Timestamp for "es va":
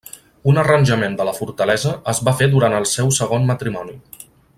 2.13-2.33